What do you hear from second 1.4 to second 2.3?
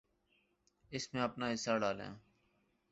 حصہ ڈالیں۔